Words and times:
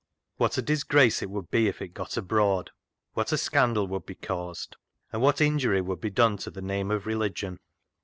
What 0.37 0.57
a 0.57 0.63
disgrace 0.63 1.21
it 1.21 1.29
would 1.29 1.51
be 1.51 1.67
if 1.67 1.79
it 1.79 1.89
got 1.89 2.17
abroad. 2.17 2.71
What 3.13 3.31
a 3.31 3.37
scandal 3.37 3.85
would 3.85 4.07
be 4.07 4.15
caused, 4.15 4.75
and 5.13 5.21
what 5.21 5.39
injury 5.39 5.79
would 5.79 6.01
be 6.01 6.09
done 6.09 6.37
to 6.37 6.49
the 6.49 6.59
name 6.59 6.89
of 6.89 7.05
religion 7.05 7.59